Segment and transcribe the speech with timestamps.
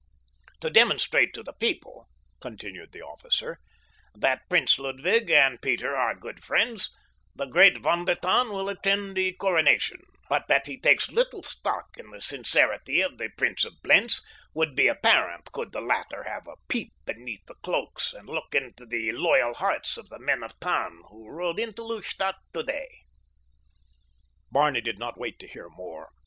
[0.61, 2.07] "To demonstrate to the people,"
[2.39, 3.59] continued the officer,
[4.15, 6.89] "that Prince Ludwig and Peter are good friends,
[7.35, 11.89] the great Von der Tann will attend the coronation, but that he takes little stock
[11.99, 14.25] in the sincerity of the Prince of Blentz
[14.55, 18.87] would be apparent could the latter have a peep beneath the cloaks and look into
[18.87, 23.01] the loyal hearts of the men of Tann who rode down to Lustadt today."
[24.51, 26.09] Barney did not wait to hear more.